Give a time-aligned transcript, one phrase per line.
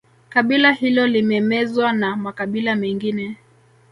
[0.29, 3.37] Kabila hilo limemezwa na makabila mengine